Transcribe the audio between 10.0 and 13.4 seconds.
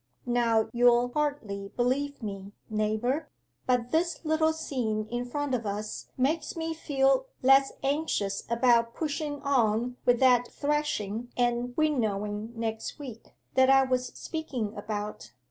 wi' that threshing and winnowing next week,